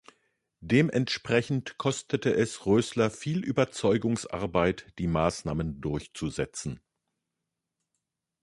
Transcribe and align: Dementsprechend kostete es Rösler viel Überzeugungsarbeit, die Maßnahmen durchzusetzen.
Dementsprechend 0.63 1.77
kostete 1.77 2.33
es 2.33 2.65
Rösler 2.65 3.11
viel 3.11 3.43
Überzeugungsarbeit, 3.45 4.91
die 4.97 5.05
Maßnahmen 5.05 5.79
durchzusetzen. 5.79 6.81